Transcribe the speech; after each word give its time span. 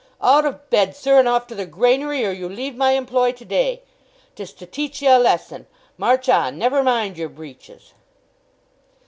"Out 0.19 0.47
of 0.47 0.67
bed, 0.71 0.95
sir, 0.95 1.19
and 1.19 1.27
off 1.27 1.45
to 1.45 1.53
the 1.53 1.67
granary, 1.67 2.25
or 2.25 2.31
you 2.31 2.49
leave 2.49 2.75
my 2.75 2.93
employ 2.93 3.31
to 3.33 3.45
day! 3.45 3.83
'Tis 4.35 4.51
to 4.53 4.65
teach 4.65 4.99
ye 4.99 5.07
a 5.07 5.19
lesson. 5.19 5.67
March 5.95 6.27
on; 6.27 6.57
never 6.57 6.81
mind 6.81 7.19
your 7.19 7.29
breeches!" 7.29 7.93